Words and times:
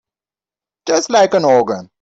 Just 0.87 1.11
like 1.11 1.35
an 1.35 1.45
organ. 1.45 1.87